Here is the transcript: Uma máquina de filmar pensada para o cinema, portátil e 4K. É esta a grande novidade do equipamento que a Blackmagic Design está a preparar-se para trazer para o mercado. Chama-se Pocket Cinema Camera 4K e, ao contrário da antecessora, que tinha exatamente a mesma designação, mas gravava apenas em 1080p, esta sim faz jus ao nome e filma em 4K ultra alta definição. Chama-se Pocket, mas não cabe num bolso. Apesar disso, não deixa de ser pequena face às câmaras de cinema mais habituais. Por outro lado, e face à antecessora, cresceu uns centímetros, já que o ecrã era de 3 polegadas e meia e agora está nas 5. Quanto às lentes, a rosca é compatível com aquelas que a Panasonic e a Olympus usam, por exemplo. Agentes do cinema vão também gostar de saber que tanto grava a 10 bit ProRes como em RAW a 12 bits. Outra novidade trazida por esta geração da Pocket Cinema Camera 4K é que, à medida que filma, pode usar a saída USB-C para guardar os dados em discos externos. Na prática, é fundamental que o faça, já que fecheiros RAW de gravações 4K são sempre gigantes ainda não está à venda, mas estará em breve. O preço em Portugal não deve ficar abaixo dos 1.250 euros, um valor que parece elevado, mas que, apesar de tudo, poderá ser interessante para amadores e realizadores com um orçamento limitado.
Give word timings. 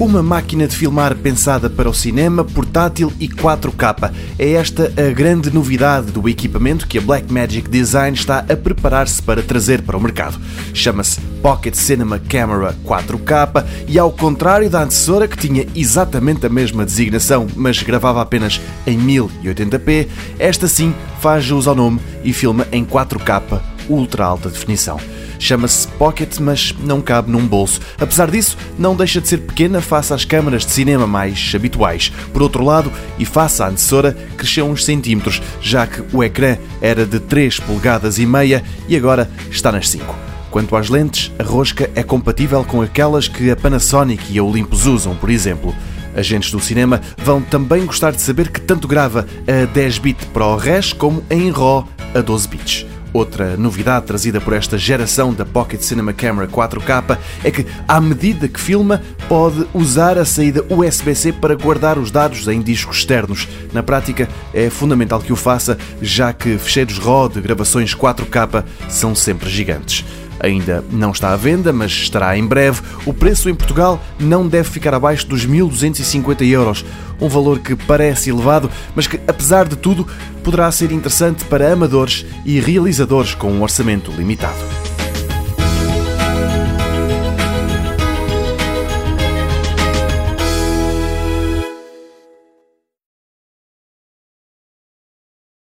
Uma 0.00 0.22
máquina 0.22 0.68
de 0.68 0.76
filmar 0.76 1.12
pensada 1.16 1.68
para 1.68 1.90
o 1.90 1.92
cinema, 1.92 2.44
portátil 2.44 3.12
e 3.18 3.26
4K. 3.28 4.12
É 4.38 4.52
esta 4.52 4.92
a 4.96 5.12
grande 5.12 5.52
novidade 5.52 6.12
do 6.12 6.28
equipamento 6.28 6.86
que 6.86 6.98
a 6.98 7.00
Blackmagic 7.00 7.68
Design 7.68 8.16
está 8.16 8.38
a 8.48 8.56
preparar-se 8.56 9.20
para 9.20 9.42
trazer 9.42 9.82
para 9.82 9.96
o 9.96 10.00
mercado. 10.00 10.38
Chama-se 10.72 11.20
Pocket 11.42 11.74
Cinema 11.74 12.20
Camera 12.20 12.76
4K 12.86 13.66
e, 13.88 13.98
ao 13.98 14.12
contrário 14.12 14.70
da 14.70 14.84
antecessora, 14.84 15.26
que 15.26 15.36
tinha 15.36 15.66
exatamente 15.74 16.46
a 16.46 16.48
mesma 16.48 16.84
designação, 16.84 17.48
mas 17.56 17.82
gravava 17.82 18.22
apenas 18.22 18.60
em 18.86 18.96
1080p, 18.96 20.06
esta 20.38 20.68
sim 20.68 20.94
faz 21.20 21.42
jus 21.42 21.66
ao 21.66 21.74
nome 21.74 21.98
e 22.22 22.32
filma 22.32 22.68
em 22.70 22.84
4K 22.84 23.60
ultra 23.88 24.24
alta 24.24 24.48
definição. 24.48 25.00
Chama-se 25.38 25.86
Pocket, 25.88 26.38
mas 26.40 26.74
não 26.82 27.00
cabe 27.00 27.30
num 27.30 27.46
bolso. 27.46 27.80
Apesar 27.98 28.30
disso, 28.30 28.56
não 28.78 28.96
deixa 28.96 29.20
de 29.20 29.28
ser 29.28 29.38
pequena 29.38 29.80
face 29.80 30.12
às 30.12 30.24
câmaras 30.24 30.64
de 30.66 30.72
cinema 30.72 31.06
mais 31.06 31.52
habituais. 31.54 32.12
Por 32.32 32.42
outro 32.42 32.64
lado, 32.64 32.92
e 33.18 33.24
face 33.24 33.62
à 33.62 33.68
antecessora, 33.68 34.16
cresceu 34.36 34.66
uns 34.66 34.84
centímetros, 34.84 35.40
já 35.60 35.86
que 35.86 36.02
o 36.12 36.22
ecrã 36.22 36.56
era 36.80 37.06
de 37.06 37.20
3 37.20 37.60
polegadas 37.60 38.18
e 38.18 38.26
meia 38.26 38.62
e 38.88 38.96
agora 38.96 39.30
está 39.50 39.70
nas 39.70 39.88
5. 39.88 40.14
Quanto 40.50 40.76
às 40.76 40.88
lentes, 40.88 41.30
a 41.38 41.42
rosca 41.42 41.90
é 41.94 42.02
compatível 42.02 42.64
com 42.64 42.80
aquelas 42.80 43.28
que 43.28 43.50
a 43.50 43.56
Panasonic 43.56 44.32
e 44.32 44.38
a 44.38 44.42
Olympus 44.42 44.86
usam, 44.86 45.14
por 45.14 45.30
exemplo. 45.30 45.74
Agentes 46.16 46.50
do 46.50 46.58
cinema 46.58 47.00
vão 47.18 47.40
também 47.40 47.84
gostar 47.84 48.12
de 48.12 48.20
saber 48.20 48.48
que 48.48 48.60
tanto 48.60 48.88
grava 48.88 49.26
a 49.46 49.66
10 49.66 49.98
bit 49.98 50.26
ProRes 50.26 50.92
como 50.92 51.22
em 51.30 51.50
RAW 51.50 51.86
a 52.14 52.20
12 52.20 52.48
bits. 52.48 52.86
Outra 53.12 53.56
novidade 53.56 54.06
trazida 54.06 54.40
por 54.40 54.52
esta 54.52 54.76
geração 54.76 55.32
da 55.32 55.44
Pocket 55.44 55.80
Cinema 55.80 56.12
Camera 56.12 56.46
4K 56.46 57.18
é 57.42 57.50
que, 57.50 57.66
à 57.86 58.00
medida 58.00 58.48
que 58.48 58.60
filma, 58.60 59.02
pode 59.28 59.66
usar 59.72 60.18
a 60.18 60.24
saída 60.24 60.64
USB-C 60.68 61.32
para 61.32 61.54
guardar 61.54 61.98
os 61.98 62.10
dados 62.10 62.46
em 62.48 62.60
discos 62.60 62.98
externos. 62.98 63.48
Na 63.72 63.82
prática, 63.82 64.28
é 64.52 64.68
fundamental 64.68 65.20
que 65.20 65.32
o 65.32 65.36
faça, 65.36 65.78
já 66.02 66.32
que 66.32 66.58
fecheiros 66.58 66.98
RAW 66.98 67.28
de 67.28 67.40
gravações 67.40 67.94
4K 67.94 68.64
são 68.88 69.14
sempre 69.14 69.48
gigantes 69.48 70.04
ainda 70.40 70.84
não 70.90 71.10
está 71.10 71.32
à 71.32 71.36
venda, 71.36 71.72
mas 71.72 71.90
estará 71.90 72.36
em 72.36 72.46
breve. 72.46 72.80
O 73.06 73.12
preço 73.12 73.48
em 73.48 73.54
Portugal 73.54 74.02
não 74.18 74.46
deve 74.46 74.68
ficar 74.68 74.94
abaixo 74.94 75.26
dos 75.26 75.46
1.250 75.46 76.46
euros, 76.48 76.84
um 77.20 77.28
valor 77.28 77.58
que 77.58 77.74
parece 77.74 78.30
elevado, 78.30 78.70
mas 78.94 79.06
que, 79.06 79.20
apesar 79.26 79.66
de 79.66 79.76
tudo, 79.76 80.06
poderá 80.42 80.70
ser 80.70 80.92
interessante 80.92 81.44
para 81.44 81.72
amadores 81.72 82.24
e 82.44 82.60
realizadores 82.60 83.34
com 83.34 83.50
um 83.52 83.62
orçamento 83.62 84.10
limitado. 84.12 84.87